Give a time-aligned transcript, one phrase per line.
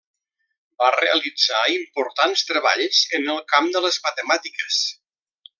[0.83, 4.85] Va realitzar importants treballs en el camp de les matemàtiques.